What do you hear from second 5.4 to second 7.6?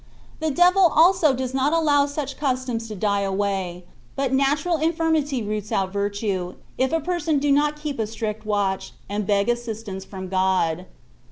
roots out virtue, if a person do